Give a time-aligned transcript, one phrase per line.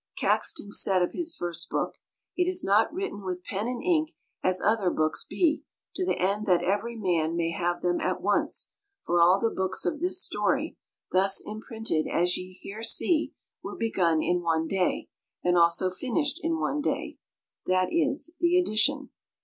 [0.17, 1.99] Caxton said of his first book,
[2.35, 5.63] "It is not written with pen and ink as other books be,
[5.95, 8.69] to the end that every man may have them at once;
[9.05, 10.75] for all the books of this story,
[11.11, 15.07] thus imprinted as ye here see, were begun in one day,
[15.43, 17.19] and also finished in one day;"
[17.67, 19.11] that is, the edition.